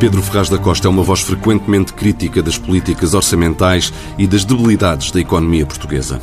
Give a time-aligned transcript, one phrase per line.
[0.00, 5.10] Pedro Ferraz da Costa é uma voz frequentemente crítica das políticas orçamentais e das debilidades
[5.10, 6.22] da economia portuguesa.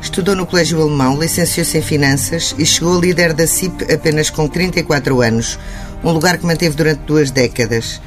[0.00, 4.46] Estudou no Colégio Alemão, licenciou-se em Finanças e chegou a líder da CIP apenas com
[4.46, 5.58] 34 anos,
[6.04, 8.00] um lugar que manteve durante duas décadas.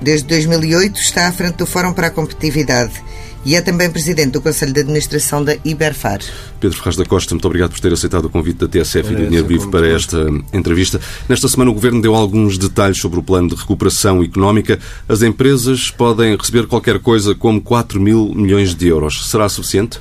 [0.00, 3.00] Desde 2008 está à frente do Fórum para a Competitividade
[3.44, 6.20] e é também presidente do Conselho de Administração da Iberfar.
[6.58, 9.26] Pedro Ferraz da Costa, muito obrigado por ter aceitado o convite da TSF e do
[9.26, 11.00] Dinheiro Vivo para esta entrevista.
[11.28, 14.78] Nesta semana o Governo deu alguns detalhes sobre o plano de recuperação económica.
[15.08, 19.28] As empresas podem receber qualquer coisa como 4 mil milhões de euros.
[19.28, 20.00] Será suficiente?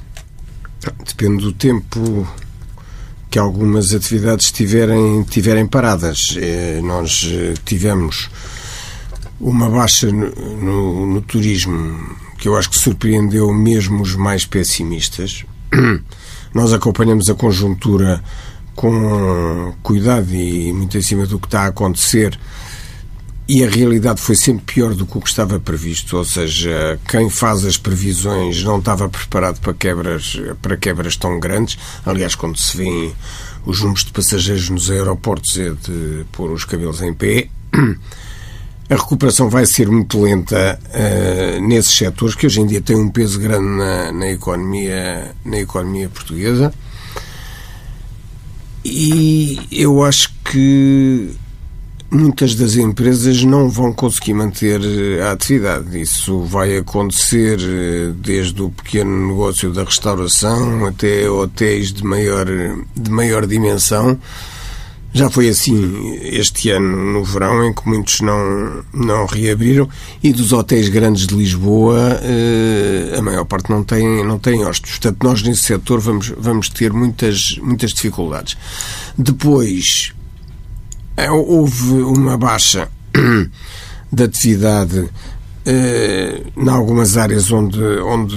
[1.05, 2.27] Depende do tempo
[3.29, 6.37] que algumas atividades tiverem, tiverem paradas.
[6.37, 8.29] Eh, nós eh, tivemos
[9.39, 15.45] uma baixa no, no, no turismo que eu acho que surpreendeu mesmo os mais pessimistas.
[16.53, 18.21] Nós acompanhamos a conjuntura
[18.75, 22.37] com cuidado e muito em cima do que está a acontecer
[23.47, 27.29] e a realidade foi sempre pior do que o que estava previsto, ou seja, quem
[27.29, 31.77] faz as previsões não estava preparado para quebras, para quebras tão grandes.
[32.05, 33.13] Aliás, quando se vê
[33.65, 37.47] os números de passageiros nos aeroportos é de pôr os cabelos em pé.
[38.93, 43.09] A recuperação vai ser muito lenta uh, nesses setores que hoje em dia têm um
[43.09, 46.71] peso grande na, na, economia, na economia portuguesa.
[48.85, 51.31] E eu acho que
[52.11, 54.79] muitas das empresas não vão conseguir manter
[55.23, 55.99] a atividade.
[55.99, 62.45] Isso vai acontecer eh, desde o pequeno negócio da restauração até hotéis de maior,
[62.95, 64.19] de maior dimensão
[65.13, 69.87] já foi assim este ano, no verão, em que muitos não, não reabriram,
[70.23, 74.97] e dos hotéis grandes de Lisboa, eh, a maior parte não tem, não tem hóspedes.
[74.97, 78.57] Portanto, nós nesse setor vamos, vamos ter muitas, muitas dificuldades.
[79.15, 80.13] Depois,
[81.15, 82.89] eh, houve uma baixa
[84.11, 85.07] da atividade
[85.63, 88.35] eh, em algumas áreas onde, onde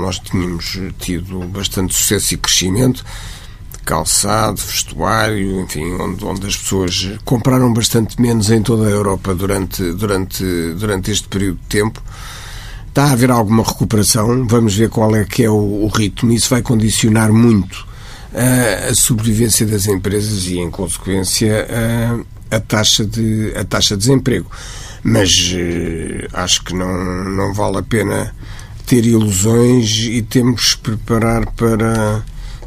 [0.00, 3.04] nós tínhamos tido bastante sucesso e crescimento
[3.84, 9.92] calçado, vestuário, enfim, onde, onde as pessoas compraram bastante menos em toda a Europa durante,
[9.92, 10.44] durante,
[10.74, 12.02] durante este período de tempo.
[12.88, 16.32] Está a haver alguma recuperação, vamos ver qual é que é o, o ritmo.
[16.32, 17.86] Isso vai condicionar muito
[18.32, 24.00] uh, a sobrevivência das empresas e, em consequência, uh, a, taxa de, a taxa de
[24.00, 24.50] desemprego.
[25.02, 28.34] Mas uh, acho que não, não vale a pena
[28.86, 32.22] ter ilusões e temos que preparar para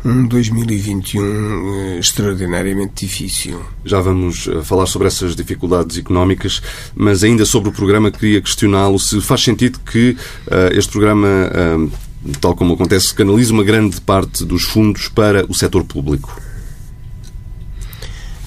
[0.06, 3.60] um 2021 eh, extraordinariamente difícil.
[3.84, 6.62] Já vamos eh, falar sobre essas dificuldades económicas,
[6.96, 11.92] mas ainda sobre o programa queria questioná-lo se faz sentido que uh, este programa, uh,
[12.40, 16.40] tal como acontece, canalize uma grande parte dos fundos para o setor público.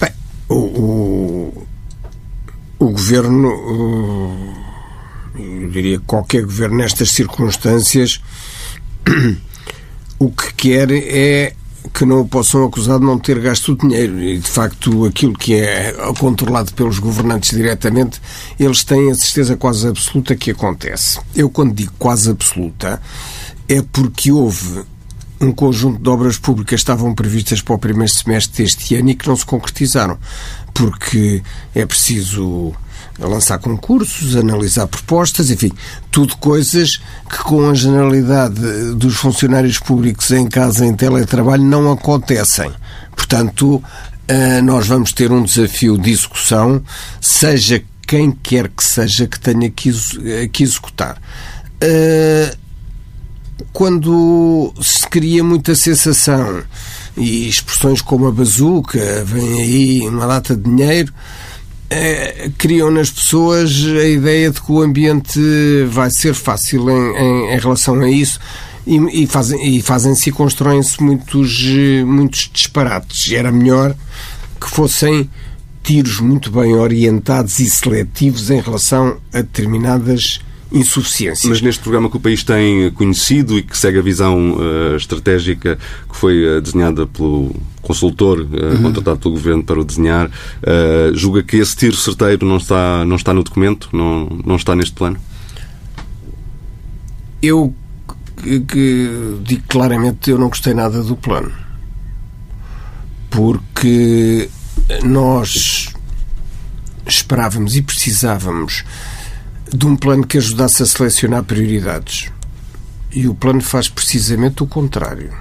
[0.01, 0.13] Bem,
[0.49, 1.67] o, o,
[2.79, 4.55] o governo, uh,
[5.37, 8.23] eu diria qualquer governo nestas circunstâncias
[10.19, 11.55] o que quer é
[11.95, 14.21] que não o possam acusar de não ter gasto o dinheiro.
[14.21, 18.21] E, de facto, aquilo que é controlado pelos governantes diretamente,
[18.59, 21.21] eles têm a certeza quase absoluta que acontece.
[21.35, 23.01] Eu, quando digo quase absoluta,
[23.69, 24.83] é porque houve
[25.41, 29.15] um conjunto de obras públicas que estavam previstas para o primeiro semestre deste ano e
[29.15, 30.19] que não se concretizaram.
[30.75, 31.43] Porque
[31.75, 32.75] é preciso
[33.21, 35.73] a lançar concursos, analisar propostas, enfim,
[36.11, 42.71] tudo coisas que com a generalidade dos funcionários públicos em casa, em teletrabalho, não acontecem.
[43.17, 43.83] Portanto,
[44.29, 46.83] eh, nós vamos ter um desafio de execução,
[47.21, 51.21] seja quem quer que seja que tenha que executar.
[51.81, 52.57] Eh,
[53.73, 56.63] quando se cria muita sensação
[57.17, 61.13] e expressões como a bazuca, vem aí uma data de dinheiro,
[61.91, 65.41] é, criam nas pessoas a ideia de que o ambiente
[65.89, 68.39] vai ser fácil em, em, em relação a isso
[68.87, 71.65] e, e fazem, e fazem-se e constroem-se muitos,
[72.07, 73.33] muitos disparates.
[73.33, 73.95] Era melhor
[74.61, 75.29] que fossem
[75.83, 81.49] tiros muito bem orientados e seletivos em relação a determinadas insuficiências.
[81.49, 85.79] Mas neste programa que o país tem conhecido e que segue a visão uh, estratégica
[86.09, 88.83] que foi uh, desenhada pelo consultor uh, uhum.
[88.83, 90.31] contratado pelo Governo para o desenhar,
[91.15, 94.93] julga que esse tiro certeiro não está, não está no documento, não, não está neste
[94.93, 95.19] plano?
[97.41, 97.75] Eu
[98.43, 101.53] que, que digo claramente eu não gostei nada do plano.
[103.31, 104.49] Porque
[105.03, 105.93] nós
[107.07, 108.85] esperávamos e precisávamos
[109.73, 112.31] de um plano que ajudasse a selecionar prioridades.
[113.13, 115.33] E o plano faz precisamente o contrário.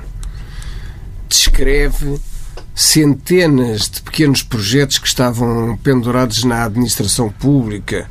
[1.28, 2.20] Descreve
[2.74, 8.10] centenas de pequenos projetos que estavam pendurados na administração pública,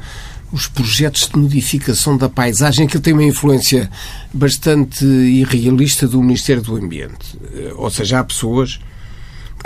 [0.52, 3.90] os projetos de modificação da paisagem, que tem uma influência
[4.32, 7.38] bastante irrealista do Ministério do Ambiente.
[7.54, 8.80] Eh, ou seja, há pessoas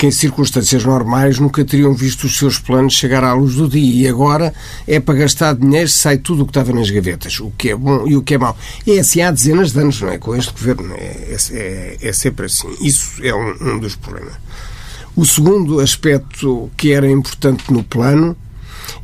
[0.00, 4.06] que em circunstâncias normais nunca teriam visto os seus planos chegar à luz do dia
[4.06, 4.50] e agora
[4.86, 8.08] é para gastar dinheiro sai tudo o que estava nas gavetas, o que é bom
[8.08, 8.56] e o que é mau.
[8.86, 10.16] É assim há dezenas de anos, não é?
[10.16, 12.74] Com este governo é, é, é sempre assim.
[12.80, 14.32] Isso é um, um dos problemas.
[15.14, 18.34] O segundo aspecto que era importante no plano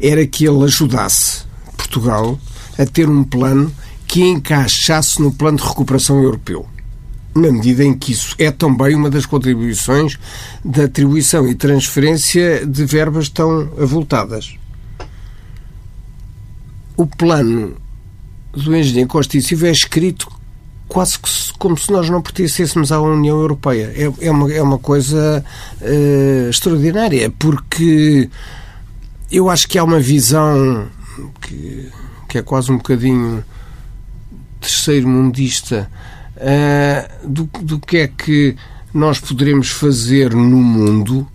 [0.00, 1.42] era que ele ajudasse
[1.76, 2.40] Portugal
[2.78, 3.70] a ter um plano
[4.06, 6.66] que encaixasse no plano de recuperação europeu
[7.36, 10.18] na medida em que isso é também uma das contribuições
[10.64, 14.56] da atribuição e transferência de verbas tão avultadas.
[16.96, 17.76] O plano
[18.52, 19.10] do engenheiro
[19.42, 20.28] Silva é escrito
[20.88, 21.18] quase
[21.58, 23.92] como se nós não pertencêssemos à União Europeia.
[23.94, 25.44] É, é, uma, é uma coisa
[25.80, 28.30] uh, extraordinária, porque
[29.30, 30.86] eu acho que há uma visão
[31.42, 31.90] que,
[32.28, 33.44] que é quase um bocadinho
[34.60, 35.90] terceiro mundista
[36.36, 38.56] uh, do, do que é que
[38.92, 41.26] nós poderemos fazer no mundo,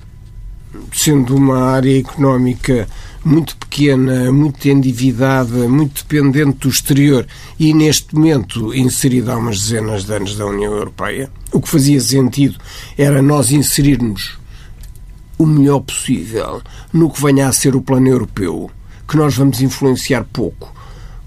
[0.94, 2.88] sendo uma área económica
[3.24, 7.28] muito pequena, muito endividada, muito dependente do exterior
[7.60, 12.02] e, neste momento, inserida há umas dezenas de anos da União Europeia, o que fazia
[12.02, 12.58] sentido
[12.98, 14.40] era nós inserirmos
[15.38, 16.62] o melhor possível
[16.92, 18.72] no que venha a ser o plano europeu,
[19.08, 20.81] que nós vamos influenciar pouco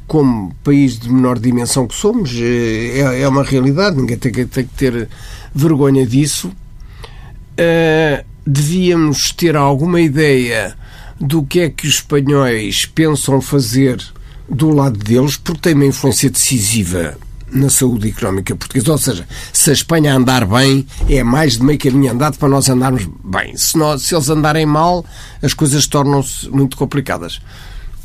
[0.06, 4.44] como país de menor dimensão que somos, eh, é, é uma realidade, ninguém tem que,
[4.44, 5.08] tem que ter
[5.54, 6.48] vergonha disso.
[6.48, 10.76] Uh, devíamos ter alguma ideia
[11.20, 14.02] do que é que os espanhóis pensam fazer
[14.48, 17.16] do lado deles, porque tem uma influência decisiva
[17.50, 18.92] na saúde económica portuguesa.
[18.92, 22.68] Ou seja, se a Espanha andar bem, é mais de meio caminho andado para nós
[22.68, 23.56] andarmos bem.
[23.56, 25.04] Se, nós, se eles andarem mal,
[25.40, 27.40] as coisas tornam-se muito complicadas.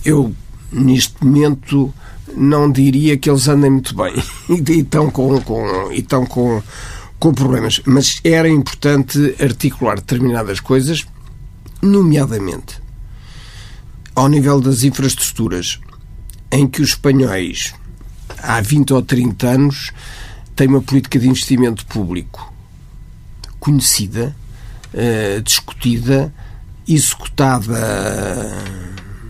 [0.05, 0.33] Eu
[0.71, 1.93] neste momento
[2.35, 4.13] não diria que eles andem muito bem
[4.49, 6.61] e estão com, com, e estão com,
[7.19, 7.81] com problemas.
[7.85, 11.05] Mas era importante articular determinadas coisas,
[11.81, 12.79] nomeadamente
[14.15, 15.79] ao nível das infraestruturas,
[16.51, 17.73] em que os espanhóis,
[18.39, 19.91] há 20 ou 30 anos,
[20.57, 22.53] têm uma política de investimento público
[23.61, 24.35] conhecida,
[24.93, 26.33] uh, discutida,
[26.85, 27.77] executada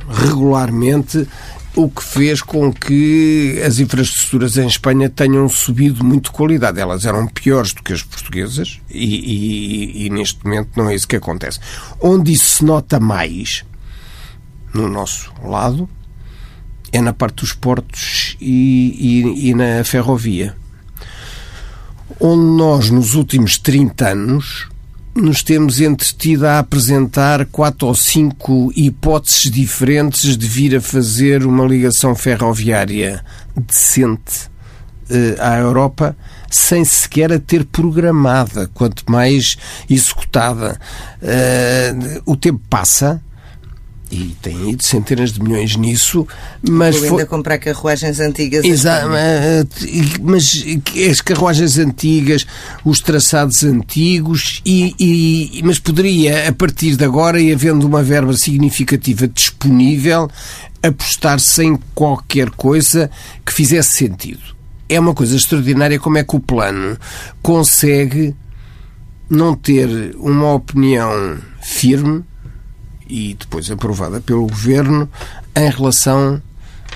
[0.09, 1.27] regularmente,
[1.75, 6.79] o que fez com que as infraestruturas em Espanha tenham subido muito de qualidade.
[6.79, 11.07] Elas eram piores do que as portuguesas e, e, e, neste momento não é isso
[11.07, 11.59] que acontece.
[12.01, 13.63] Onde isso se nota mais,
[14.73, 15.87] no nosso lado,
[16.91, 20.55] é na parte dos portos e, e na ferrovia.
[22.19, 24.68] Onde nós, nos últimos 30 anos,
[25.19, 31.65] nos temos entretido a apresentar quatro ou cinco hipóteses diferentes de vir a fazer uma
[31.65, 33.23] ligação ferroviária
[33.55, 34.49] decente
[35.09, 36.15] eh, à Europa
[36.49, 39.55] sem sequer a ter programada, quanto mais
[39.89, 40.79] executada.
[41.21, 43.21] Uh, o tempo passa
[44.11, 46.27] e tem ido centenas de milhões nisso,
[46.67, 47.25] mas Vou ainda foi...
[47.25, 48.65] comprar carruagens antigas.
[48.65, 49.07] Exato,
[50.21, 50.65] mas
[51.09, 52.45] as carruagens antigas,
[52.83, 58.33] os traçados antigos, e, e, mas poderia, a partir de agora, e havendo uma verba
[58.33, 60.27] significativa disponível,
[60.81, 63.11] apostar sem qualquer coisa
[63.45, 64.41] que fizesse sentido.
[64.87, 66.97] É uma coisa extraordinária como é que o plano
[67.43, 68.35] consegue
[69.29, 72.23] não ter uma opinião firme
[73.09, 75.09] e depois aprovada pelo Governo
[75.55, 76.41] em relação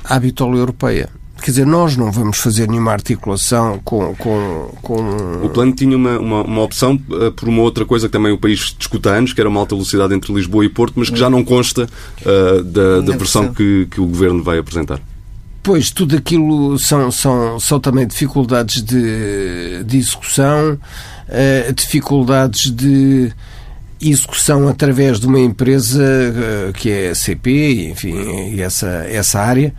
[0.03, 1.09] à bitola europeia.
[1.43, 4.15] Quer dizer, nós não vamos fazer nenhuma articulação com.
[4.15, 4.95] com, com...
[5.43, 8.37] O plano tinha uma, uma, uma, opção eh, por uma outra coisa que também o
[8.37, 11.19] país discuta há anos, que era uma alta velocidade entre Lisboa e Porto, mas que
[11.19, 11.89] já não consta
[12.21, 15.01] uh, da, da versão que, que o governo vai apresentar.
[15.61, 20.79] Pois, tudo aquilo são, são, são também dificuldades de, de execução,
[21.27, 23.33] uh, dificuldades de
[24.09, 29.73] execução através de uma empresa eh, que é a CP, enfim, essa, essa área,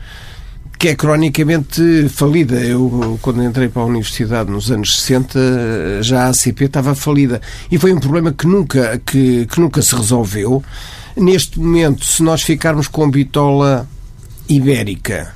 [0.78, 2.57] que é cronicamente falida.
[2.57, 7.40] Eu, quando entrei para a universidade nos anos 60, já a CP estava falida.
[7.71, 10.62] E foi um problema que nunca, que, que nunca se resolveu.
[11.16, 13.88] Neste momento, se nós ficarmos com bitola
[14.49, 15.34] ibérica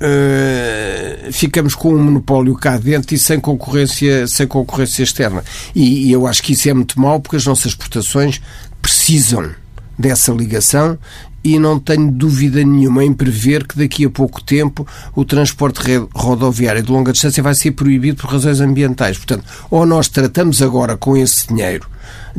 [0.00, 5.42] Uh, ficamos com um monopólio cá dentro e sem concorrência, sem concorrência externa.
[5.74, 8.40] E, e, eu acho que isso é muito mau porque as nossas exportações
[8.80, 9.50] precisam
[9.98, 10.96] dessa ligação
[11.42, 15.80] e não tenho dúvida nenhuma em prever que daqui a pouco tempo o transporte
[16.14, 19.16] rodoviário de longa distância vai ser proibido por razões ambientais.
[19.16, 21.88] Portanto, ou nós tratamos agora com esse dinheiro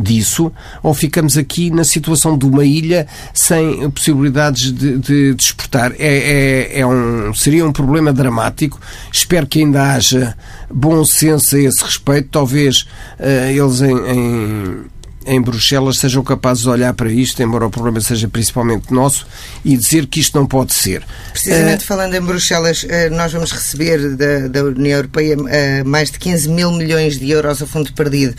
[0.01, 0.51] disso,
[0.81, 5.91] ou ficamos aqui na situação de uma ilha sem possibilidades de, de, de exportar.
[5.99, 8.79] É, é, é um, seria um problema dramático.
[9.11, 10.35] Espero que ainda haja
[10.69, 12.29] bom senso a esse respeito.
[12.31, 12.87] Talvez
[13.19, 18.01] uh, eles em, em em Bruxelas sejam capazes de olhar para isto, embora o problema
[18.01, 19.27] seja principalmente nosso,
[19.63, 21.03] e dizer que isto não pode ser.
[21.31, 25.37] Precisamente uh, falando em Bruxelas, uh, nós vamos receber da, da União Europeia
[25.85, 28.33] mais de 15 mil milhões de euros a fundo perdido.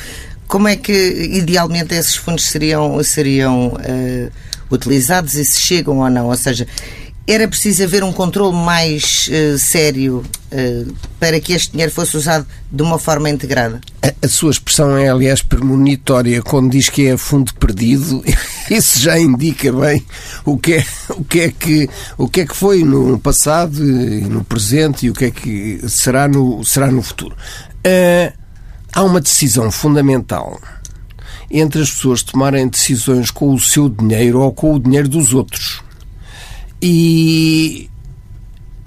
[0.50, 0.92] Como é que,
[1.33, 3.75] idealmente, esses fundos seriam, seriam
[4.69, 6.26] utilizados e se chegam ou não?
[6.26, 6.66] Ou seja,
[7.33, 12.45] era preciso haver um controle mais uh, sério uh, para que este dinheiro fosse usado
[12.71, 13.80] de uma forma integrada?
[14.02, 18.25] A, a, sua expressão é, aliás, premonitória quando diz que é fundo perdido.
[18.69, 20.04] Isso já indica bem
[20.45, 24.23] o que é, o que, é que, o que, é que foi no passado e
[24.23, 27.37] no presente e o que é que será no, será no futuro.
[27.87, 28.39] Uh,
[28.92, 30.61] há uma decisão fundamental
[31.50, 35.82] entre as pessoas tomarem decisões com o seu dinheiro ou com o dinheiro dos outros.
[36.80, 37.90] E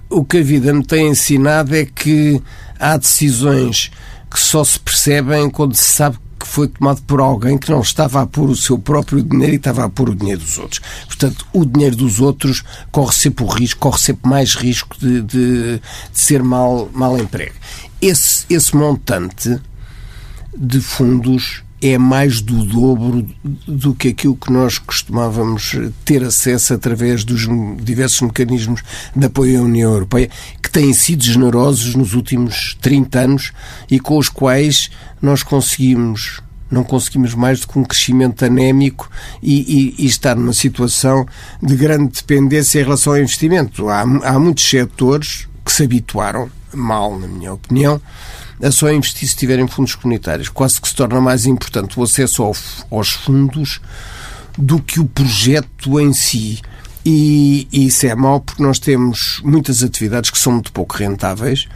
[0.10, 2.41] o que a vida me tem ensinado é que
[2.79, 3.91] há decisões
[4.31, 8.22] que só se percebem quando se sabe que foi tomado por alguém que não estava
[8.22, 10.81] a pôr o seu próprio dinheiro e estava a pôr o dinheiro dos outros.
[11.05, 15.79] Portanto, o dinheiro dos outros corre sempre o risco, corre sempre mais risco de, de,
[15.79, 15.81] de
[16.12, 17.55] ser mal, mal emprego.
[18.01, 19.60] Esse, esse montante
[20.57, 23.27] de fundos é mais do dobro
[23.67, 27.45] do que aquilo que nós costumávamos ter acesso através dos
[27.81, 28.81] diversos mecanismos
[29.13, 30.29] de apoio à União Europeia,
[30.62, 33.51] que têm sido generosos nos últimos 30 anos
[33.91, 34.89] e com os quais
[35.22, 36.41] nós conseguimos
[36.72, 39.07] não conseguimos mais do que um crescimento anémico
[39.43, 41.24] e, e, e, estar numa situação
[41.62, 43.89] de grande dependência em relação ao investimento.
[43.89, 48.01] Há, há muitos setores que se habituaram, mal, na minha opinião,
[48.63, 50.50] a só investir se tiverem fundos comunitários.
[50.50, 52.55] Quase que se torna mais importante o acesso ao,
[52.89, 53.82] aos fundos
[54.58, 56.62] do que o projeto em si.
[57.05, 61.67] E, e, isso é mau porque nós temos muitas atividades que são muito pouco rentáveis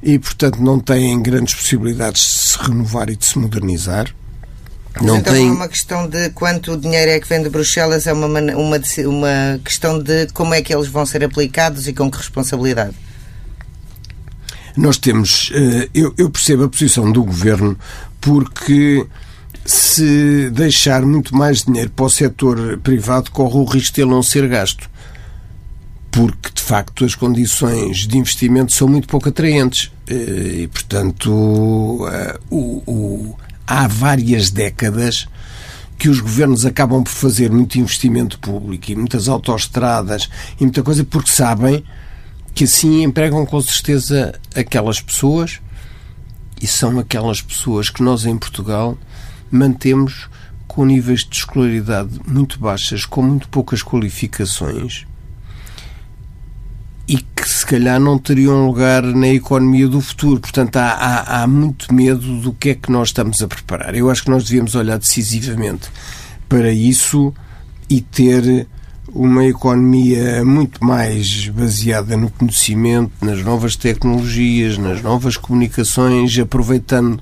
[0.00, 4.14] e, portanto, não têm grandes possibilidades de se renovar e de se modernizar.
[5.02, 5.50] Não então tem...
[5.50, 9.98] uma questão de quanto dinheiro é que vem de Bruxelas, é uma, uma, uma questão
[9.98, 12.94] de como é que eles vão ser aplicados e com que responsabilidade.
[14.76, 15.50] Nós temos.
[15.54, 17.78] Eh, eu, eu percebo a posição do governo
[18.20, 19.06] porque
[19.64, 24.22] se deixar muito mais dinheiro para o setor privado, corre o risco de ele não
[24.22, 24.88] ser gasto.
[26.10, 29.90] Porque, de facto, as condições de investimento são muito pouco atraentes.
[30.06, 35.26] Eh, e, portanto, eh, o, o, há várias décadas
[35.98, 40.28] que os governos acabam por fazer muito investimento público e muitas autoestradas
[40.60, 41.82] e muita coisa porque sabem
[42.56, 45.60] que assim empregam com certeza aquelas pessoas
[46.60, 48.96] e são aquelas pessoas que nós em Portugal
[49.50, 50.26] mantemos
[50.66, 55.06] com níveis de escolaridade muito baixas, com muito poucas qualificações
[57.06, 60.40] e que se calhar não teriam lugar na economia do futuro.
[60.40, 63.94] Portanto, há, há, há muito medo do que é que nós estamos a preparar.
[63.94, 65.90] Eu acho que nós devíamos olhar decisivamente
[66.48, 67.34] para isso
[67.86, 68.66] e ter
[69.12, 77.20] uma economia muito mais baseada no conhecimento, nas novas tecnologias, nas novas comunicações, aproveitando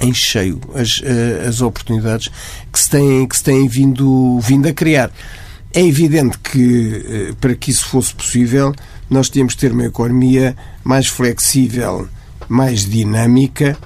[0.00, 2.30] em cheio as, eh, as oportunidades
[2.72, 5.10] que se têm, que se têm vindo, vindo a criar.
[5.72, 8.74] É evidente que, eh, para que isso fosse possível,
[9.10, 12.08] nós tínhamos que ter uma economia mais flexível,
[12.48, 13.76] mais dinâmica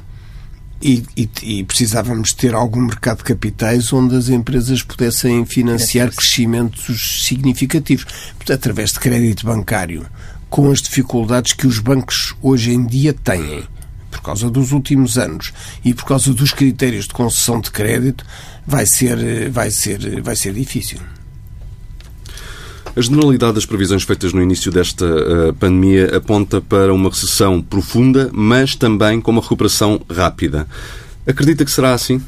[0.83, 7.25] e, e, e, precisávamos ter algum mercado de capitais onde as empresas pudessem financiar crescimentos
[7.25, 8.05] significativos,
[8.37, 10.05] portanto, através de crédito bancário,
[10.51, 13.65] com as dificuldades que os bancos hoje em dia têm
[14.11, 18.25] por causa dos últimos anos e por causa dos critérios de concessão de crédito,
[18.67, 20.99] vai ser, vai ser, vai ser difícil.
[22.95, 28.29] A generalidade das previsões feitas no início desta uh, pandemia aponta para uma recessão profunda,
[28.35, 30.69] mas também com uma recuperação rápida.
[31.27, 32.21] Acredita que será assim?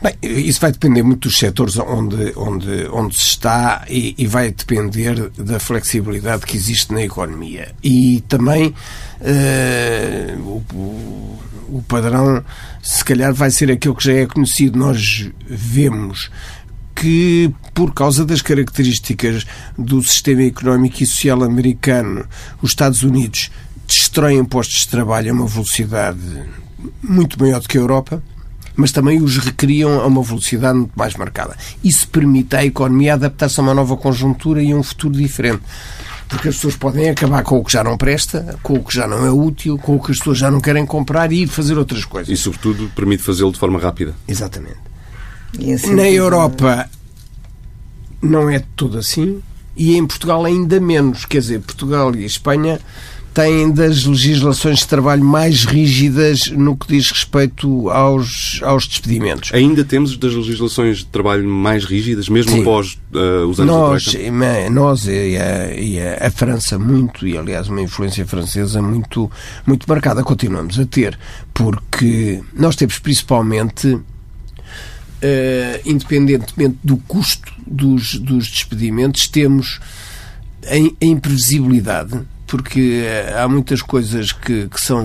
[0.00, 4.52] Bem, isso vai depender muito dos setores onde, onde, onde se está e, e vai
[4.52, 7.72] depender da flexibilidade que existe na economia.
[7.82, 8.74] E também
[9.20, 12.44] uh, o, o padrão,
[12.80, 14.78] se calhar, vai ser aquilo que já é conhecido.
[14.78, 16.30] Nós vemos
[17.04, 19.44] que, por causa das características
[19.76, 22.24] do sistema económico e social americano,
[22.62, 23.50] os Estados Unidos
[23.86, 26.18] destroem postos de trabalho a uma velocidade
[27.02, 28.22] muito maior do que a Europa
[28.76, 31.56] mas também os requeriam a uma velocidade muito mais marcada.
[31.84, 35.62] Isso permite à economia adaptar-se a uma nova conjuntura e a um futuro diferente.
[36.28, 39.06] Porque as pessoas podem acabar com o que já não presta, com o que já
[39.06, 41.78] não é útil, com o que as pessoas já não querem comprar e ir fazer
[41.78, 42.36] outras coisas.
[42.36, 44.12] E, sobretudo, permite fazê-lo de forma rápida.
[44.26, 44.93] Exatamente.
[45.94, 46.88] Na Europa
[48.20, 49.40] não é tudo assim
[49.76, 51.24] e em Portugal ainda menos.
[51.24, 52.80] Quer dizer, Portugal e Espanha
[53.34, 59.52] têm das legislações de trabalho mais rígidas no que diz respeito aos, aos despedimentos.
[59.52, 62.60] Ainda temos das legislações de trabalho mais rígidas, mesmo Sim.
[62.60, 67.36] após uh, os anos nós, da Nós e, a, e a, a, França muito, e
[67.36, 69.28] aliás uma influência francesa muito,
[69.66, 71.18] muito marcada, continuamos a ter,
[71.52, 73.98] porque nós temos principalmente
[75.84, 79.80] independentemente do custo dos, dos despedimentos, temos
[80.66, 85.04] a, a imprevisibilidade porque eh, há muitas coisas que, que são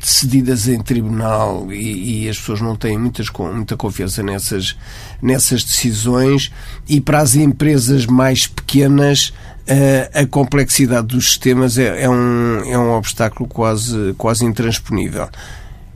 [0.00, 4.76] decididas em tribunal e, e, as pessoas não têm muitas, muita confiança nessas,
[5.22, 6.52] nessas decisões
[6.88, 9.32] e para as empresas mais pequenas
[9.66, 15.28] a, eh, a complexidade dos sistemas é, é, um, é um obstáculo quase, quase intransponível.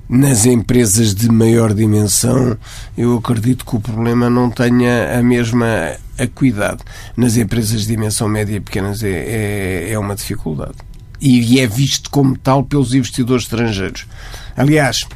[0.09, 2.59] Nas empresas de maior dimensão,
[2.97, 6.83] eu acredito que o problema não tenha a mesma acuidade.
[7.17, 10.75] Nas empresas de dimensão média e pequenas é, é, é uma dificuldade.
[11.21, 14.07] E é visto como tal pelos investidores estrangeiros.
[14.55, 15.07] Aliás,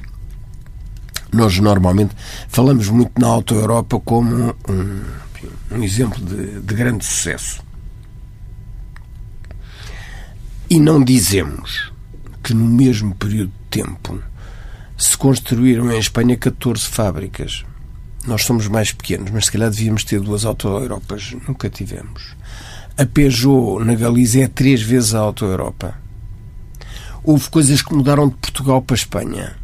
[1.31, 2.15] nós normalmente
[2.49, 5.03] falamos muito na Auto Europa como um,
[5.71, 7.63] um exemplo de, de grande sucesso.
[10.71, 11.93] E não dizemos
[12.43, 14.19] que no mesmo período de tempo
[14.99, 17.65] se construíram em Espanha 14 fábricas.
[18.27, 21.35] Nós somos mais pequenos, mas se calhar devíamos ter duas Auto-Europas.
[21.47, 22.37] Nunca tivemos.
[22.97, 25.95] A Peugeot na Galiza é três vezes a Auto-Europa.
[27.23, 29.57] Houve coisas que mudaram de Portugal para a Espanha.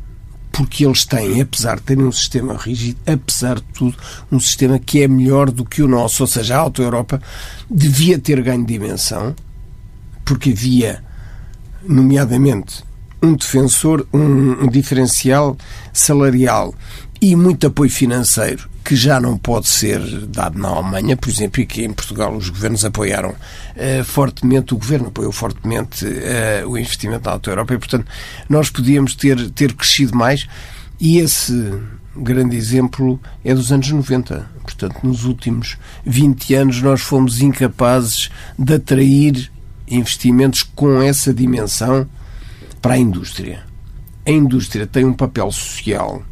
[0.52, 3.96] Porque eles têm, apesar de terem um sistema rígido, apesar de tudo,
[4.30, 6.22] um sistema que é melhor do que o nosso.
[6.22, 7.20] Ou seja, a Auto-Europa
[7.68, 9.34] devia ter ganho de dimensão,
[10.24, 11.02] porque havia,
[11.82, 12.84] nomeadamente,
[13.24, 15.56] um defensor, um, diferencial
[15.92, 16.74] salarial
[17.20, 21.66] e muito apoio financeiro que já não pode ser dado na Alemanha, por exemplo, e
[21.66, 27.24] que em Portugal os governos apoiaram uh, fortemente, o governo apoiou fortemente uh, o investimento
[27.24, 28.06] na Auto Europa e, portanto,
[28.46, 30.46] nós podíamos ter, ter crescido mais
[31.00, 31.72] e esse
[32.14, 34.46] grande exemplo é dos anos 90.
[34.62, 39.50] Portanto, nos últimos 20 anos nós fomos incapazes de atrair
[39.88, 42.06] investimentos com essa dimensão
[42.84, 43.64] para a indústria.
[44.26, 46.22] A indústria tem um papel social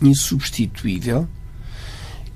[0.00, 1.26] insubstituível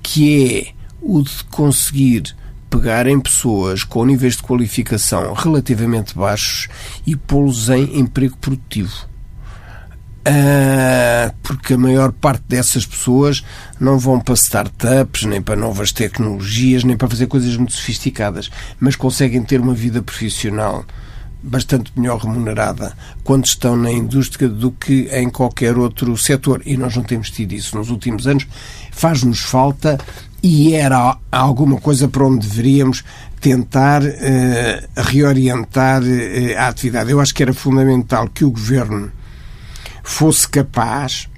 [0.03, 2.35] que é o de conseguir
[2.69, 6.67] pegar em pessoas com níveis de qualificação relativamente baixos
[7.07, 9.09] e pô-los em emprego produtivo.
[10.25, 13.45] Ah, porque a maior parte dessas pessoas
[13.79, 18.97] não vão para startups, nem para novas tecnologias, nem para fazer coisas muito sofisticadas, mas
[18.97, 20.85] conseguem ter uma vida profissional
[21.43, 22.93] bastante melhor remunerada
[23.25, 26.63] quando estão na indústria do que em qualquer outro setor.
[26.65, 28.47] E nós não temos tido isso nos últimos anos.
[28.91, 29.99] Faz-nos falta
[30.43, 33.05] e era alguma coisa para onde deveríamos
[33.41, 34.07] tentar uh,
[34.97, 37.11] reorientar uh, a atividade.
[37.11, 39.11] Eu acho que era fundamental que o governo
[40.03, 41.29] fosse capaz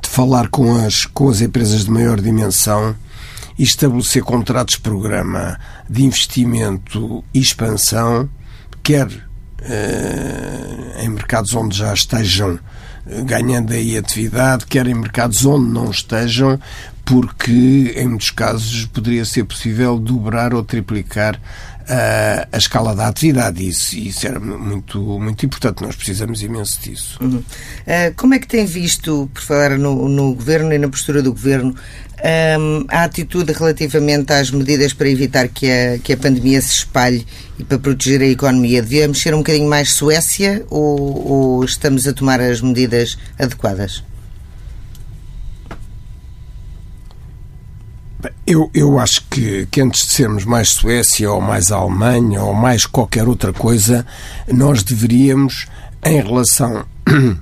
[0.00, 2.96] de falar com as, com as empresas de maior dimensão
[3.58, 8.28] e estabelecer contratos-programa de investimento e expansão,
[8.82, 12.58] quer uh, em mercados onde já estejam
[13.08, 16.58] eh, ganhando aí atividade, quer em mercados onde não estejam,
[17.04, 21.40] porque em muitos casos poderia ser possível dobrar ou triplicar
[21.88, 23.66] a, a escala da atividade.
[23.66, 25.82] Isso, isso era muito, muito importante.
[25.82, 27.18] Nós precisamos imenso disso.
[27.22, 27.36] Uhum.
[27.36, 31.32] Uh, como é que tem visto, por falar no, no governo e na postura do
[31.32, 31.74] governo,
[32.26, 37.26] um, a atitude relativamente às medidas para evitar que a, que a pandemia se espalhe
[37.58, 38.82] e para proteger a economia?
[38.82, 44.02] Devíamos ser um bocadinho mais Suécia ou, ou estamos a tomar as medidas adequadas?
[48.44, 52.86] Eu, eu acho que, que antes de sermos mais Suécia ou mais Alemanha ou mais
[52.86, 54.04] qualquer outra coisa,
[54.48, 55.66] nós deveríamos,
[56.04, 56.84] em relação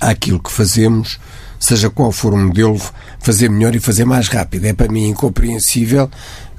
[0.00, 1.18] àquilo que fazemos,
[1.58, 2.80] seja qual for o modelo,
[3.20, 4.66] fazer melhor e fazer mais rápido.
[4.66, 6.10] É para mim incompreensível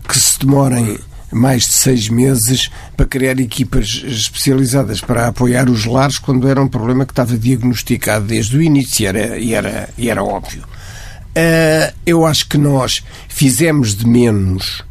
[0.08, 0.98] que se demorem
[1.32, 6.68] mais de seis meses para criar equipas especializadas para apoiar os lares quando era um
[6.68, 10.64] problema que estava diagnosticado desde o início e era, e era, e era óbvio.
[10.64, 14.84] Uh, eu acho que nós fizemos de menos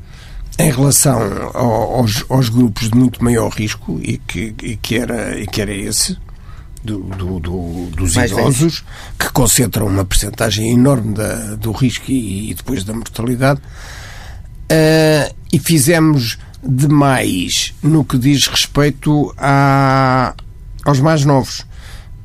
[0.59, 1.21] em relação
[1.55, 5.75] aos, aos, grupos de muito maior risco e que, e que, era, e que era
[5.75, 6.17] esse
[6.87, 8.85] do, do, do, dos Mais idosos,
[9.19, 13.61] que concentram uma percentagem enorme da, do risco e, e, depois da mortalidade.
[14.71, 20.35] Uh, e fizemos demais no que diz respeito a,
[20.85, 21.67] aos mais novos.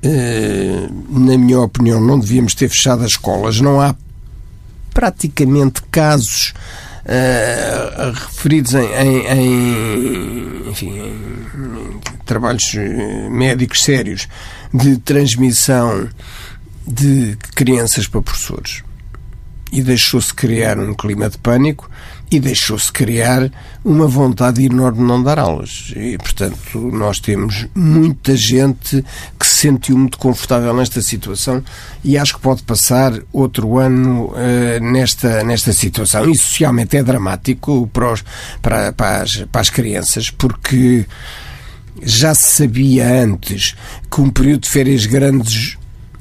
[0.03, 3.59] Uh, na minha opinião, não devíamos ter fechado as escolas.
[3.59, 3.95] Não há
[4.93, 6.53] praticamente casos
[7.05, 14.27] uh, referidos em, em, em, enfim, em trabalhos eh, médicos sérios
[14.73, 16.07] de transmissão
[16.87, 18.83] de crianças para professores.
[19.71, 21.89] E deixou-se criar um clima de pânico
[22.31, 23.51] e deixou-se criar
[23.83, 25.91] uma vontade enorme de não dar aulas.
[25.97, 29.03] E, portanto, nós temos muita gente
[29.37, 31.61] que se sentiu muito confortável nesta situação
[32.03, 36.29] e acho que pode passar outro ano uh, nesta, nesta situação.
[36.29, 38.23] E socialmente é dramático para, os,
[38.61, 41.05] para, para, as, para as crianças, porque
[42.01, 43.75] já se sabia antes
[44.09, 45.77] que um período de férias grandes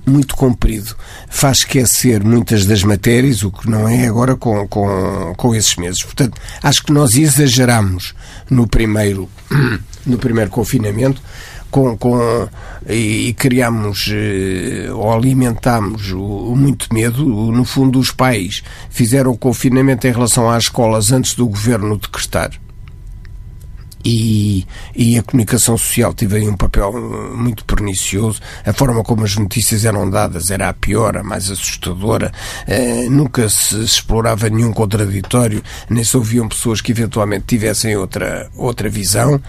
[0.06, 0.94] muito comprido
[1.28, 6.02] faz esquecer muitas das matérias, o que não é agora com, com, com esses meses.
[6.02, 8.14] Portanto, acho que nós exageramos
[8.48, 9.28] no primeiro,
[10.06, 11.20] no primeiro confinamento
[11.70, 12.48] com, com,
[12.88, 17.24] e, e criamos eh, ou alimentamos o, o, muito medo.
[17.24, 22.50] No fundo, os pais fizeram o confinamento em relação às escolas antes do governo decretar
[24.04, 26.92] e, e a comunicação social teve aí um papel
[27.34, 28.40] muito pernicioso.
[28.64, 32.32] A forma como as notícias eram dadas era a pior, a mais assustadora.
[32.66, 38.88] Uh, nunca se explorava nenhum contraditório, nem se ouviam pessoas que eventualmente tivessem outra, outra
[38.88, 39.40] visão.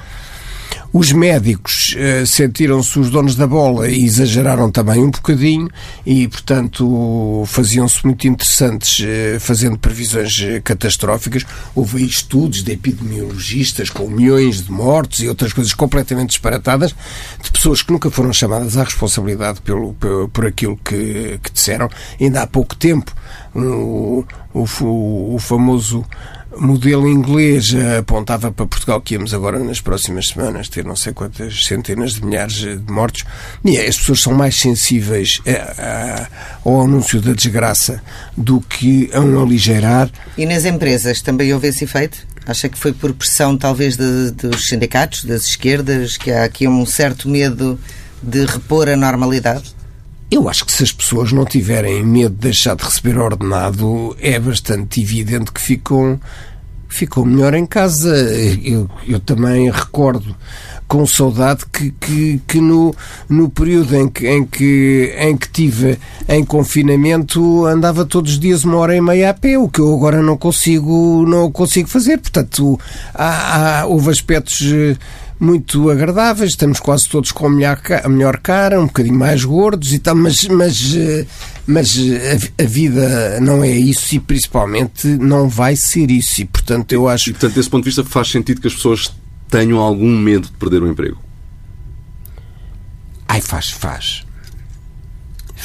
[0.93, 5.69] Os médicos uh, sentiram-se os donos da bola e exageraram também um bocadinho
[6.05, 11.45] e, portanto, faziam-se muito interessantes uh, fazendo previsões uh, catastróficas.
[11.73, 16.93] Houve estudos de epidemiologistas com milhões de mortes e outras coisas completamente disparatadas
[17.41, 19.95] de pessoas que nunca foram chamadas à responsabilidade pelo,
[20.33, 21.89] por, aquilo que, que disseram.
[22.19, 23.13] Ainda há pouco tempo,
[23.55, 26.05] o, o, o famoso
[26.57, 31.65] modelo inglês apontava para Portugal que íamos agora nas próximas semanas ter não sei quantas
[31.65, 33.23] centenas de milhares de mortos
[33.63, 36.27] e as pessoas são mais sensíveis a, a,
[36.65, 38.01] ao anúncio da desgraça
[38.35, 40.09] do que a um aligeirar.
[40.37, 42.27] E nas empresas também houve esse efeito?
[42.45, 46.85] Acha que foi por pressão talvez de, dos sindicatos, das esquerdas, que há aqui um
[46.85, 47.79] certo medo
[48.21, 49.75] de repor a normalidade?
[50.31, 54.39] Eu acho que se as pessoas não tiverem medo de deixar de receber ordenado, é
[54.39, 56.17] bastante evidente que ficam,
[56.87, 58.15] ficam melhor em casa.
[58.63, 60.33] Eu, eu também recordo
[60.87, 62.95] com saudade que, que, que, no,
[63.27, 68.63] no período em que, em, que, em que tive em confinamento andava todos os dias
[68.63, 72.19] uma hora e meia a pé, o que eu agora não consigo, não consigo fazer.
[72.19, 72.79] Portanto,
[73.13, 74.95] há, há houve aspectos eh,
[75.41, 79.91] muito agradáveis, estamos quase todos com a melhor, a melhor cara, um bocadinho mais gordos
[79.91, 81.25] e tal, mas, mas, eh,
[81.65, 86.41] mas a, a, vida não é isso e principalmente não vai ser isso.
[86.41, 87.31] E portanto eu acho.
[87.31, 89.11] E portanto, desse ponto de vista, faz sentido que as pessoas
[89.49, 91.17] tenham algum medo de perder o emprego?
[93.27, 94.23] Ai, faz, faz.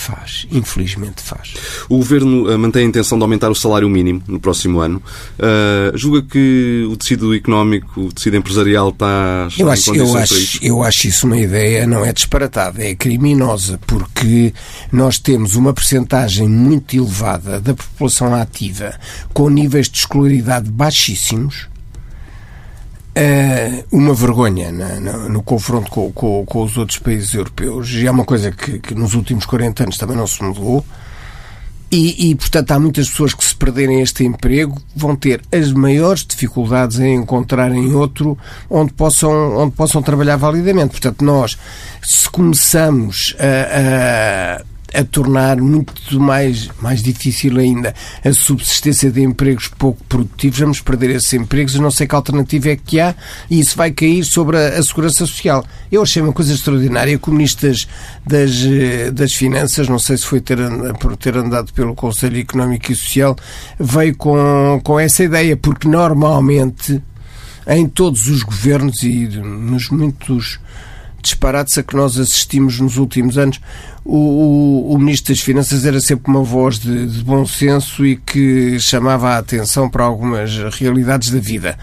[0.07, 1.55] Faz, infelizmente faz.
[1.89, 5.03] O Governo uh, mantém a intenção de aumentar o salário mínimo no próximo ano.
[5.37, 10.65] Uh, julga que o tecido económico, o tecido empresarial está, está eu acho, eu acho,
[10.65, 14.55] eu acho isso uma ideia, não é disparatada, é criminosa, porque
[14.93, 18.95] nós temos uma percentagem muito elevada da população ativa
[19.35, 21.67] com níveis de escolaridade baixíssimos
[23.19, 28.11] é uma vergonha no, no confronto com, com, com, os outros países europeus e é
[28.11, 30.85] uma coisa que, que, nos últimos 40 anos também não se mudou.
[31.91, 36.27] E, e, portanto, há muitas pessoas que, se perderem este emprego, vão ter as maiores
[36.27, 38.37] dificuldades em encontrarem outro
[38.69, 40.91] onde possam, onde possam trabalhar validamente.
[40.91, 41.57] Portanto, nós,
[42.03, 47.95] se começamos a, a a tornar muito mais, mais difícil ainda
[48.25, 51.75] a subsistência de empregos pouco produtivos, vamos perder esses empregos.
[51.75, 53.15] E não sei que alternativa é que há.
[53.51, 55.65] E isso vai cair sobre a, a segurança social.
[55.91, 57.87] Eu achei uma coisa extraordinária Ministro das,
[58.27, 60.59] das, das Finanças, não sei se foi ter,
[60.99, 63.37] por ter andado pelo Conselho Económico e Social,
[63.79, 67.03] veio com, com essa ideia, porque normalmente
[67.67, 70.59] em todos os governos e nos muitos
[71.27, 73.61] disparates a que nós assistimos nos últimos anos,
[74.05, 78.17] o, o, o Ministro das Finanças era sempre uma voz de, de bom senso e
[78.17, 81.79] que chamava a atenção para algumas realidades da vida.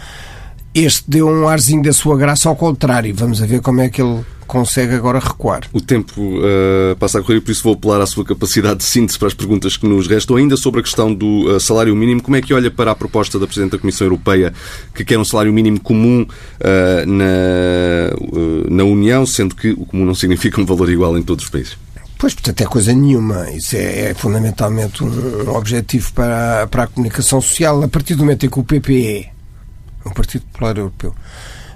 [0.74, 3.14] Este deu um arzinho da sua graça ao contrário.
[3.16, 5.62] Vamos a ver como é que ele consegue agora recuar.
[5.74, 9.18] O tempo uh, passa a correr, por isso vou apelar à sua capacidade de síntese
[9.18, 10.36] para as perguntas que nos restam.
[10.36, 13.39] Ainda sobre a questão do uh, salário mínimo, como é que olha para a proposta
[13.39, 14.54] da Presidente da Comissão Europeia
[14.94, 20.13] que quer um salário mínimo comum uh, na, na União, sendo que o comum não
[20.13, 21.76] significa um valor igual em todos os países?
[22.20, 23.50] Pois, portanto, é coisa nenhuma.
[23.50, 27.82] Isso é, é fundamentalmente um, um, objetivo para, para a comunicação social.
[27.82, 29.30] A partir do momento em que o PPE,
[30.06, 31.16] o Partido Popular Europeu,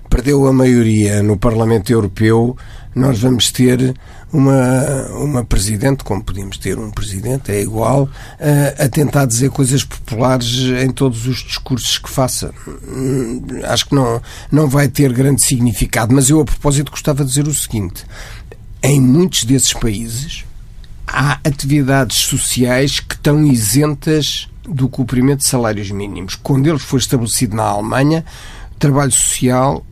[0.10, 2.56] perdeu a maioria no Parlamento Europeu,
[2.96, 3.96] nós vamos ter
[4.34, 9.84] uma, uma presidente, como podíamos ter um presidente, é igual, a, a, tentar dizer coisas
[9.84, 12.54] populares em todos os discursos que faça.
[12.68, 17.30] Hum, acho que não, não vai ter grande significado, mas eu, a propósito, gostava de
[17.30, 18.04] dizer o seguinte:
[18.82, 20.44] em muitos desses países
[21.08, 26.36] há atividades sociais que estão isentas do cumprimento de salários mínimos.
[26.36, 28.26] Quando ele foi estabelecido na Alemanha,
[28.78, 29.86] trabalho social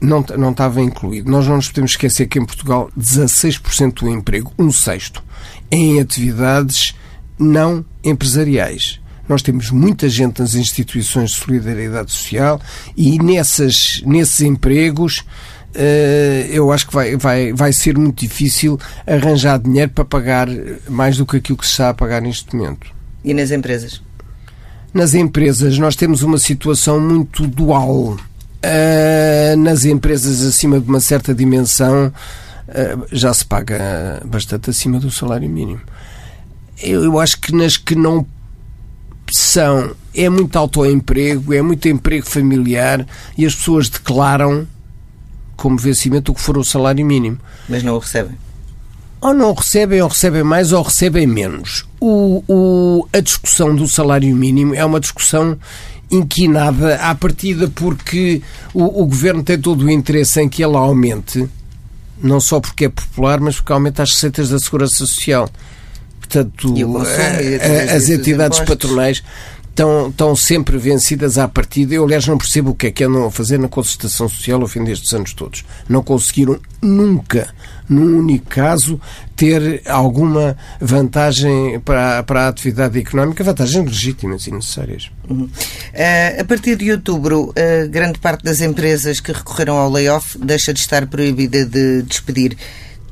[0.00, 1.30] não, não estava incluído.
[1.30, 5.22] Nós não nos podemos esquecer que em Portugal 16% do emprego, um sexto,
[5.70, 6.94] é em atividades
[7.38, 9.00] não empresariais.
[9.28, 12.60] Nós temos muita gente nas instituições de solidariedade social
[12.96, 15.24] e nessas, nesses empregos
[15.74, 20.48] eh, eu acho que vai, vai, vai ser muito difícil arranjar dinheiro para pagar
[20.88, 22.88] mais do que aquilo que se está a pagar neste momento.
[23.24, 24.02] E nas empresas?
[24.92, 28.16] Nas empresas nós temos uma situação muito dual.
[28.62, 32.08] Uh, nas empresas acima de uma certa dimensão
[32.68, 35.80] uh, já se paga bastante acima do salário mínimo.
[36.82, 38.26] Eu, eu acho que nas que não
[39.30, 44.66] são é muito autoemprego, é muito emprego familiar e as pessoas declaram
[45.56, 47.38] como vencimento o que for o salário mínimo.
[47.68, 48.36] Mas não o recebem?
[49.20, 51.86] Ou não recebem, ou recebem mais, ou recebem menos.
[52.00, 55.58] O, o, a discussão do salário mínimo é uma discussão
[56.10, 58.42] inquinada à partida porque
[58.74, 61.48] o, o governo tem todo o interesse em que ela aumente,
[62.22, 65.48] não só porque é popular, mas porque aumenta as receitas da segurança social.
[66.18, 69.22] Portanto, a, a, as entidades patronais
[69.70, 71.94] estão, estão sempre vencidas à partida.
[71.94, 74.68] Eu, aliás, não percebo o que é que andam a fazer na concertação social ao
[74.68, 75.64] fim destes anos todos.
[75.88, 77.52] Não conseguiram nunca,
[77.90, 79.00] num único caso,
[79.34, 85.10] ter alguma vantagem para, para a atividade económica, vantagens legítimas e necessárias.
[85.28, 90.72] Uh, a partir de outubro, uh, grande parte das empresas que recorreram ao layoff deixa
[90.72, 92.56] de estar proibida de despedir.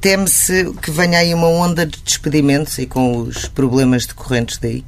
[0.00, 4.84] Teme-se que venha aí uma onda de despedimentos e com os problemas decorrentes daí?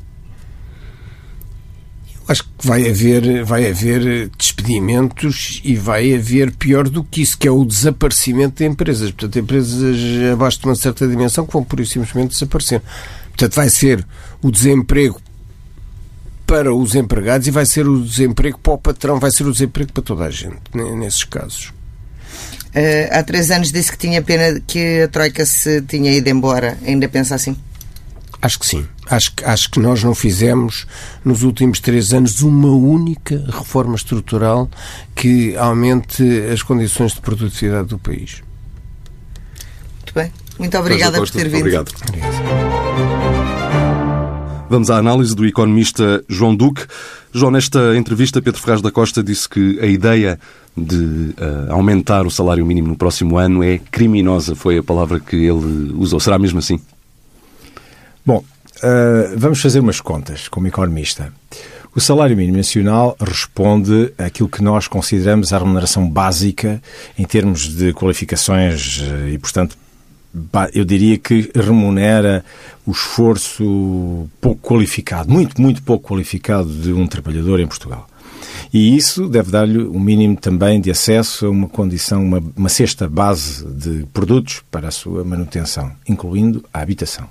[2.31, 7.49] Acho que vai haver, vai haver despedimentos e vai haver pior do que isso, que
[7.49, 9.11] é o desaparecimento de empresas.
[9.11, 9.97] Portanto, empresas
[10.33, 12.83] abaixo de uma certa dimensão que vão por isso simplesmente desaparecer.
[13.31, 14.07] Portanto, vai ser
[14.41, 15.21] o desemprego
[16.47, 19.93] para os empregados e vai ser o desemprego para o patrão, vai ser o desemprego
[19.93, 21.73] para toda a gente, nesses casos.
[22.69, 26.79] Uh, há três anos disse que tinha pena que a Troika se tinha ido embora.
[26.87, 27.57] Ainda pensa assim?
[28.43, 28.87] Acho que sim.
[29.07, 30.87] Acho, acho que nós não fizemos
[31.25, 34.71] nos últimos três anos uma única reforma estrutural
[35.15, 36.23] que aumente
[36.53, 38.43] as condições de produtividade do país.
[39.97, 40.33] Muito bem.
[40.59, 41.61] Muito obrigada por ter vindo.
[41.61, 41.93] Obrigado.
[44.71, 46.87] Vamos à análise do economista João Duque.
[47.33, 50.39] João, nesta entrevista, Pedro Ferraz da Costa disse que a ideia
[50.77, 54.55] de uh, aumentar o salário mínimo no próximo ano é criminosa.
[54.55, 56.21] Foi a palavra que ele usou.
[56.21, 56.81] Será mesmo assim?
[58.25, 61.33] Bom, uh, vamos fazer umas contas como economista.
[61.95, 66.81] O salário mínimo nacional responde àquilo que nós consideramos a remuneração básica
[67.19, 69.77] em termos de qualificações eh, e, portanto,
[70.73, 72.45] eu diria que remunera
[72.87, 78.09] o esforço pouco qualificado, muito, muito pouco qualificado de um trabalhador em Portugal.
[78.73, 83.09] E isso deve dar-lhe um mínimo também de acesso a uma condição, uma, uma cesta
[83.09, 87.29] base de produtos para a sua manutenção, incluindo a habitação.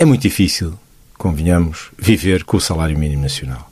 [0.00, 0.78] É muito difícil,
[1.16, 3.68] convenhamos, viver com o salário mínimo nacional.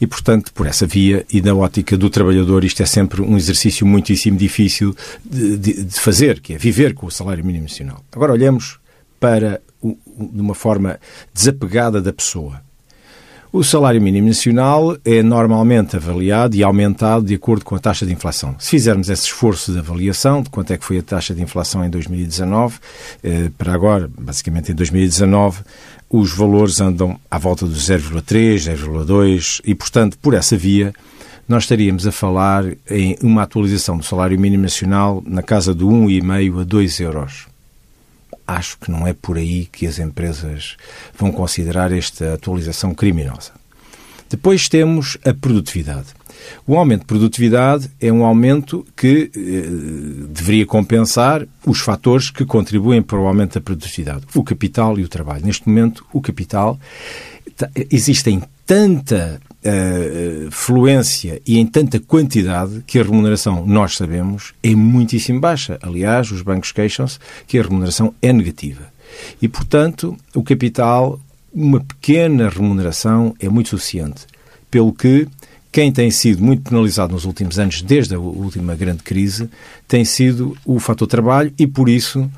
[0.00, 3.86] E, portanto, por essa via e na ótica do trabalhador, isto é sempre um exercício
[3.86, 8.04] muitíssimo difícil de, de, de fazer, que é viver com o salário mínimo nacional.
[8.10, 8.80] Agora olhamos
[9.20, 10.98] para de uma forma
[11.32, 12.60] desapegada da pessoa.
[13.56, 18.12] O salário mínimo nacional é normalmente avaliado e aumentado de acordo com a taxa de
[18.12, 18.56] inflação.
[18.58, 21.84] Se fizermos esse esforço de avaliação de quanto é que foi a taxa de inflação
[21.84, 22.80] em 2019,
[23.22, 25.62] eh, para agora, basicamente em 2019,
[26.10, 30.92] os valores andam à volta dos 0,3, 0,2 e, portanto, por essa via,
[31.48, 36.60] nós estaríamos a falar em uma atualização do salário mínimo nacional na casa de 1,5
[36.60, 37.53] a 2 euros
[38.46, 40.76] acho que não é por aí que as empresas
[41.18, 43.52] vão considerar esta atualização criminosa.
[44.28, 46.08] Depois temos a produtividade.
[46.66, 53.00] O aumento de produtividade é um aumento que eh, deveria compensar os fatores que contribuem
[53.00, 55.46] para o aumento da produtividade, o capital e o trabalho.
[55.46, 56.78] Neste momento, o capital
[57.90, 65.40] existem tanta uh, fluência e em tanta quantidade que a remuneração, nós sabemos, é muitíssimo
[65.40, 65.78] baixa.
[65.82, 68.92] Aliás, os bancos queixam-se que a remuneração é negativa.
[69.40, 71.18] E, portanto, o capital,
[71.52, 74.26] uma pequena remuneração é muito suficiente.
[74.70, 75.28] Pelo que
[75.70, 79.48] quem tem sido muito penalizado nos últimos anos, desde a última grande crise,
[79.88, 82.30] tem sido o fator trabalho e, por isso,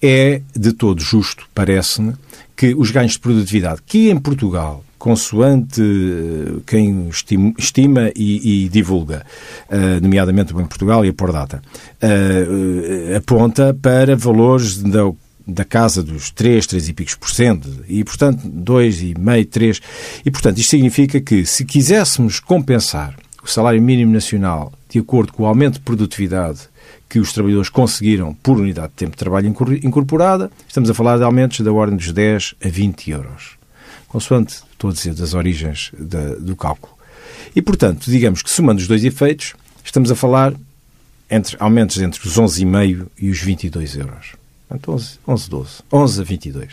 [0.00, 2.14] é de todo justo, parece-me,
[2.56, 7.08] que os ganhos de produtividade, que em Portugal consoante eh, quem
[7.56, 9.24] estima e, e divulga,
[9.70, 11.62] uh, nomeadamente o Banco de Portugal e a Pordata,
[12.02, 15.10] uh, aponta para valores da,
[15.46, 19.80] da casa dos 3, 3 e picos por cento, e portanto 2,5, 3.
[20.24, 25.44] E portanto isto significa que se quiséssemos compensar o salário mínimo nacional de acordo com
[25.44, 26.60] o aumento de produtividade
[27.08, 31.24] que os trabalhadores conseguiram por unidade de tempo de trabalho incorporada, estamos a falar de
[31.24, 33.58] aumentos da ordem dos 10 a 20 euros
[34.08, 36.94] consoante, estou a dizer, das origens da, do cálculo.
[37.54, 40.54] E, portanto, digamos que somando os dois efeitos, estamos a falar
[41.28, 44.32] entre aumentos entre os 11,5 e os 22 euros.
[44.68, 45.70] Portanto, 11, 11, 12.
[45.92, 46.68] 11 a 22.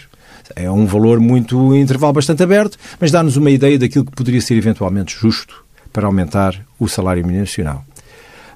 [0.56, 4.41] É um valor muito, um intervalo bastante aberto, mas dá-nos uma ideia daquilo que poderia
[4.41, 7.84] ser eventualmente justo para aumentar o salário mínimo nacional.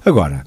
[0.04, 0.44] Agora,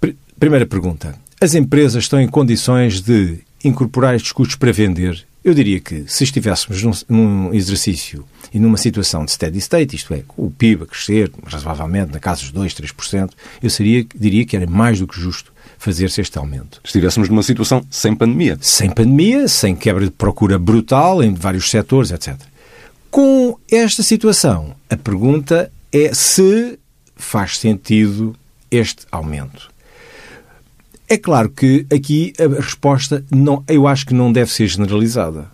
[0.00, 1.14] pr primeira pergunta.
[1.40, 6.24] As empresas estão em condições de incorporar estes custos para vender eu diria que se
[6.24, 10.86] estivéssemos num, num, exercício e numa situação de steady state, isto é, o PIB a
[10.86, 13.30] crescer razoavelmente na casa dos 2, 3%,
[13.62, 16.80] eu seria, diria que era mais do que justo fazer-se este aumento.
[16.82, 18.58] Estivéssemos numa situação sem pandemia.
[18.60, 22.36] Sem pandemia, sem quebra de procura brutal em vários setores, etc.
[23.08, 26.76] Com esta situação, a pergunta é se
[27.14, 28.34] faz sentido
[28.68, 29.70] este aumento.
[31.08, 35.46] É claro que aqui a resposta não, eu acho que não deve ser generalizada,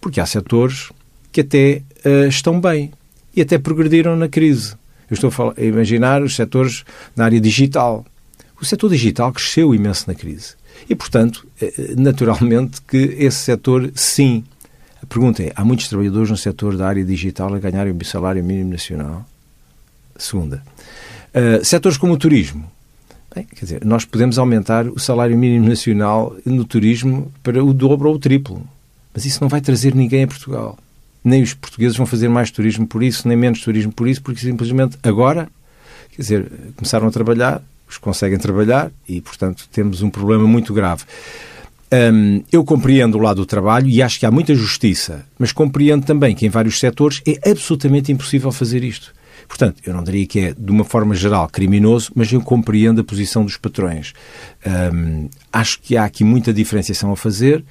[0.00, 0.90] porque há setores
[1.32, 2.92] que até uh, estão bem
[3.34, 4.74] e até progrediram na crise.
[5.10, 6.84] Eu estou a, falar, a imaginar os setores
[7.16, 8.04] na área digital.
[8.60, 10.54] O setor digital cresceu imenso na crise.
[10.88, 14.44] E, portanto, eh, naturalmente que esse setor, sim.
[15.02, 18.44] A pergunta é, há muitos trabalhadores no setor da área digital a ganharem o salário
[18.44, 19.26] mínimo nacional?
[20.16, 20.62] Segunda.
[21.34, 22.70] Uh, setores como o turismo,
[23.34, 28.08] Bem, quer dizer, nós podemos aumentar o salário mínimo nacional no turismo para o dobro
[28.08, 28.66] ou o triplo.
[29.14, 30.78] Mas isso não vai trazer ninguém a Portugal.
[31.22, 34.40] Nem os portugueses vão fazer mais turismo por isso, nem menos turismo por isso, porque
[34.40, 35.48] simplesmente agora,
[36.10, 41.04] quer dizer, começaram a trabalhar, os conseguem trabalhar e, portanto, temos um problema muito grave.
[41.92, 46.06] Hum, eu compreendo o lado do trabalho e acho que há muita justiça, mas compreendo
[46.06, 49.12] também que em vários setores é absolutamente impossível fazer isto.
[49.50, 53.04] Portanto, eu não diria que é, de uma forma geral, criminoso, mas eu compreendo a
[53.04, 54.14] posição dos patrões.
[55.52, 57.64] Acho que há aqui muita diferenciação a fazer.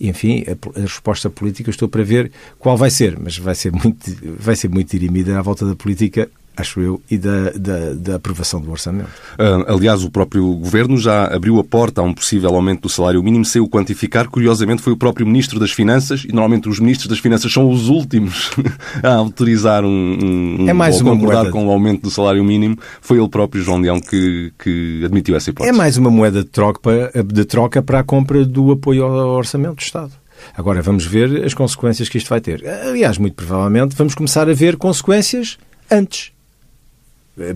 [0.00, 3.98] Enfim, a, a, resposta política estou para ver qual vai ser, mas vai ser muito,
[4.38, 8.60] vai ser muito dirimida à volta da política acho eu, e da, da, da aprovação
[8.60, 9.08] do orçamento.
[9.38, 13.22] Uh, aliás, o próprio Governo já abriu a porta a um possível aumento do salário
[13.22, 14.28] mínimo sem o quantificar.
[14.28, 17.88] Curiosamente, foi o próprio Ministro das Finanças, e normalmente os Ministros das Finanças são os
[17.88, 18.50] últimos
[19.02, 21.50] a autorizar um, um é mais ou concordar moeda.
[21.50, 22.78] com o aumento do salário mínimo.
[23.00, 25.74] Foi ele próprio, João Leão, que, que admitiu essa hipótese.
[25.74, 29.76] É mais uma moeda de troca, de troca para a compra do apoio ao orçamento
[29.76, 30.12] do Estado.
[30.56, 32.64] Agora vamos ver as consequências que isto vai ter.
[32.66, 35.58] Aliás, muito provavelmente vamos começar a ver consequências
[35.90, 36.33] antes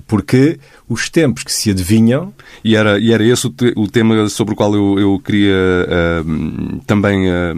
[0.07, 2.33] porque os tempos que se adivinham.
[2.65, 5.55] E era, e era esse o, te, o tema sobre o qual eu, eu queria
[5.55, 7.55] uh, também uh,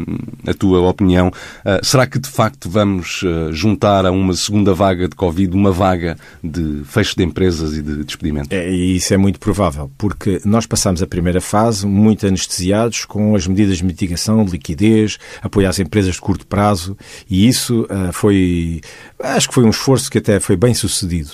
[0.47, 1.29] a tua opinião.
[1.29, 6.17] Uh, será que de facto vamos juntar a uma segunda vaga de Covid uma vaga
[6.43, 8.53] de fecho de empresas e de despedimento?
[8.53, 13.47] É, isso é muito provável, porque nós passamos a primeira fase muito anestesiados com as
[13.47, 16.97] medidas de mitigação, de liquidez, apoio às empresas de curto prazo,
[17.29, 18.81] e isso foi.
[19.19, 21.31] Acho que foi um esforço que até foi bem sucedido.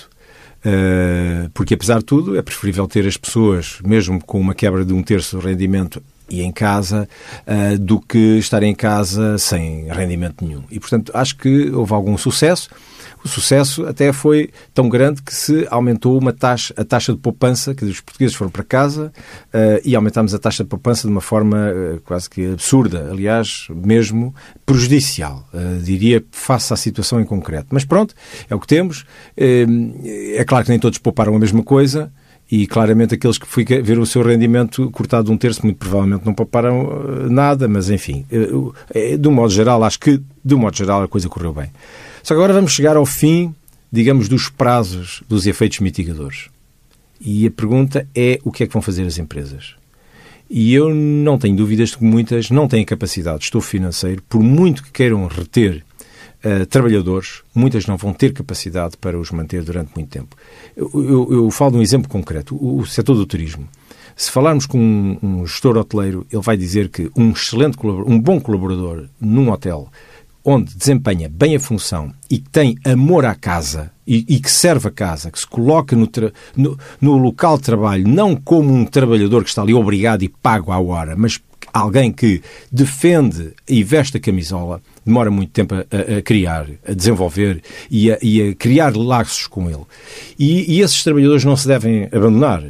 [0.69, 4.91] Eh, porque, apesar de tudo, é preferível ter as pessoas, mesmo com uma quebra de
[4.93, 7.07] um terço do rendimento e em casa,
[7.47, 10.63] uh, do que estar em casa sem rendimento nenhum.
[10.69, 12.69] E, portanto, acho que houve algum sucesso.
[13.27, 17.75] O sucesso até foi tão grande que se aumentou uma taxa, a taxa de poupança,
[17.75, 19.11] que os portugueses foram para casa
[19.53, 23.67] uh, e aumentámos a taxa de poupança de uma forma uh, quase que absurda, aliás,
[23.69, 24.33] mesmo
[24.65, 27.67] prejudicial, uh, diria, face à situação em concreto.
[27.69, 28.15] Mas pronto,
[28.49, 29.03] é o que temos.
[29.35, 32.09] é claro que nem todos pouparam a mesma coisa
[32.49, 37.27] e claramente aqueles que ver o seu rendimento cortado um terço muito provavelmente não pouparam
[37.29, 38.25] nada, mas enfim,
[39.19, 41.69] de um modo geral, acho que de um modo geral a coisa correu bem.
[42.27, 43.55] Só que agora vamos chegar ao fim
[43.91, 46.49] digamos, dos prazos dos efeitos mitigadores.
[47.21, 49.75] E a pergunta é o que é que vão fazer as empresas?
[50.49, 54.41] E eu não tenho dúvidas de que muitas não têm capacidade de estofo financeiro, por
[54.41, 55.85] muito que queiram reter
[56.43, 60.35] uh, trabalhadores, muitas não vão ter capacidade para os manter durante muito tempo.
[60.75, 63.67] Eu, eu, eu falo de um exemplo concreto, o, o setor do turismo.
[64.17, 68.37] Se falarmos com um, um, gestor hoteleiro, ele vai dizer que um excelente um bom
[68.39, 69.89] colaborador num hotel
[70.49, 74.87] onde desempenha bem a função e que tem amor à casa e, e que serve
[74.87, 76.09] a casa, que se coloca no,
[76.55, 80.71] no, no, local de trabalho não como um trabalhador que está ali obrigado e pago
[80.71, 81.41] à hora, mas
[81.73, 82.41] alguém que
[82.71, 88.17] defende e veste a camisola, demora muito tempo a, a criar, a desenvolver e a,
[88.21, 89.83] e a, criar laços com ele.
[90.39, 92.63] E, e esses trabalhadores não se devem abandonar.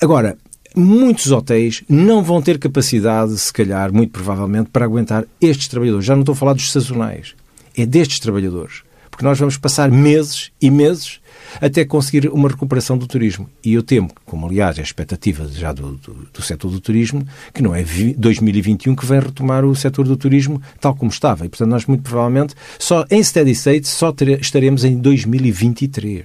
[0.00, 0.38] Agora,
[0.76, 6.06] muitos hotéis não vão ter capacidade, se calhar, muito provavelmente, para aguentar estes trabalhadores.
[6.06, 7.34] Já não estou a falar dos sazonais.
[7.76, 8.82] É destes trabalhadores.
[9.10, 11.20] Porque nós vamos passar meses e meses
[11.60, 13.48] até conseguir uma recuperação do turismo.
[13.64, 17.26] E eu temo, como aliás é a expectativa já do, do, do setor do turismo,
[17.52, 17.84] que não é
[18.16, 21.44] 2021 que vem retomar o setor do turismo tal como estava.
[21.44, 26.24] E, portanto, nós muito provavelmente, só em steady state, só estaremos em 2023.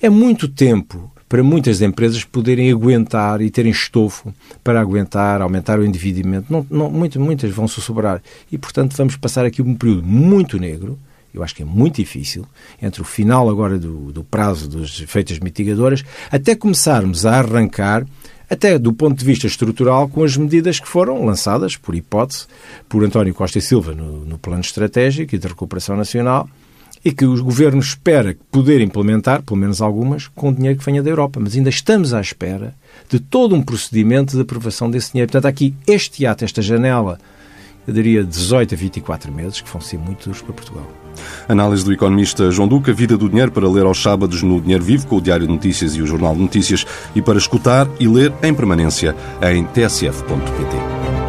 [0.00, 5.84] É muito tempo para muitas empresas poderem aguentar e terem estofo para aguentar, aumentar o
[5.84, 6.50] endividamento.
[6.50, 8.22] Não, não, muitas, muitas vão se sobrar.
[8.50, 10.98] E, portanto, vamos passar aqui um período muito negro,
[11.34, 12.46] eu acho que é muito difícil,
[12.80, 18.06] entre o final agora do, do prazo dos efeitos mitigadoras, até começarmos a arrancar
[18.50, 22.46] até do ponto de vista estrutural, com as medidas que foram lançadas, por hipótese,
[22.88, 26.48] por António Costa e Silva no, no Plano Estratégico e de Recuperação Nacional,
[27.04, 31.02] e que o governo espera poder implementar, pelo menos algumas, com o dinheiro que venha
[31.02, 31.40] da Europa.
[31.40, 32.74] Mas ainda estamos à espera
[33.08, 35.30] de todo um procedimento de aprovação desse dinheiro.
[35.30, 37.18] Portanto, aqui este ato, esta janela,
[37.86, 40.86] eu diria 18 a 24 meses, que vão ser muito duros para Portugal.
[41.48, 45.06] Análise do economista João Duca, Vida do Dinheiro, para ler aos sábados no Dinheiro Vivo,
[45.06, 46.84] com o Diário de Notícias e o Jornal de Notícias,
[47.14, 51.27] e para escutar e ler em permanência em tsf.pt.